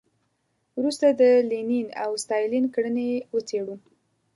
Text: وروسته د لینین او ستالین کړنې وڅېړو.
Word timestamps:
وروسته 0.77 1.05
د 1.21 1.21
لینین 1.49 1.87
او 2.03 2.11
ستالین 2.23 2.65
کړنې 2.75 3.09
وڅېړو. 3.33 3.75